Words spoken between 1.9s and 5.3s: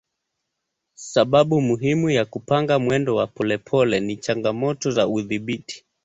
ya kupanga mwendo wa polepole ni changamoto za